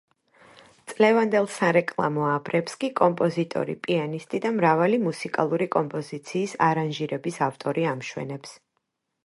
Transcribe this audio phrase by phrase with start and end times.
[0.91, 8.59] წლევანდელ სარეკლამო აბრებს კი კომპოზიტორი, პიანისტი და მრავალი მუსიკალური კომპოზიციის არანჟირების ავტორი ამშვენებს.